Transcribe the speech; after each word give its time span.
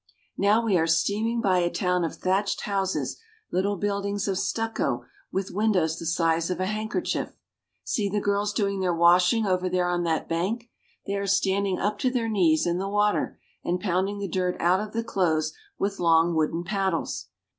Now 0.39 0.65
we 0.65 0.79
are 0.79 0.87
steaming 0.87 1.41
by 1.41 1.59
a 1.59 1.69
town 1.69 2.03
of 2.03 2.15
thatched 2.15 2.61
houses, 2.61 3.19
little 3.51 3.75
buildings 3.77 4.27
of 4.27 4.39
stucco 4.39 5.05
with 5.31 5.51
windows 5.51 5.99
the 5.99 6.07
size 6.07 6.49
of 6.49 6.59
a 6.59 6.65
hand 6.65 6.89
kerchief. 6.89 7.33
See 7.83 8.09
the 8.09 8.19
girls 8.19 8.51
doing 8.51 8.79
their 8.79 8.95
washing 8.95 9.45
over 9.45 9.69
there 9.69 9.87
on 9.87 10.01
that 10.05 10.27
bank. 10.27 10.71
They 11.05 11.17
are 11.17 11.27
standing 11.27 11.77
up 11.77 11.99
to 11.99 12.09
their 12.09 12.29
knees 12.29 12.65
in 12.65 12.79
the 12.79 12.89
water 12.89 13.37
and 13.63 13.79
pounding 13.79 14.17
the 14.17 14.27
dirt 14.27 14.57
out 14.59 14.79
of 14.79 14.93
the 14.93 15.03
clothes 15.03 15.53
with 15.77 15.99
long 15.99 16.33
wooden 16.33 16.63
paddles. 16.63 17.27